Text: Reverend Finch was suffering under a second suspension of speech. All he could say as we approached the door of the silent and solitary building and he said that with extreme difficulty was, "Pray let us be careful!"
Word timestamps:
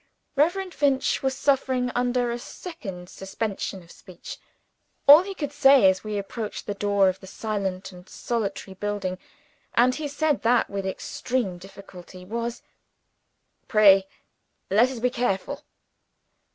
Reverend 0.35 0.73
Finch 0.73 1.21
was 1.21 1.37
suffering 1.37 1.91
under 1.93 2.31
a 2.31 2.39
second 2.39 3.07
suspension 3.07 3.83
of 3.83 3.91
speech. 3.91 4.39
All 5.07 5.21
he 5.21 5.35
could 5.35 5.51
say 5.53 5.87
as 5.91 6.03
we 6.03 6.17
approached 6.17 6.65
the 6.65 6.73
door 6.73 7.07
of 7.07 7.19
the 7.19 7.27
silent 7.27 7.91
and 7.91 8.09
solitary 8.09 8.73
building 8.73 9.19
and 9.75 9.93
he 9.93 10.07
said 10.07 10.41
that 10.41 10.71
with 10.71 10.87
extreme 10.87 11.59
difficulty 11.59 12.25
was, 12.25 12.63
"Pray 13.67 14.07
let 14.71 14.89
us 14.89 14.97
be 14.99 15.11
careful!" 15.11 15.61